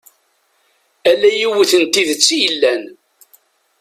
[1.11, 2.83] Ala yiwet n tidet i yellan.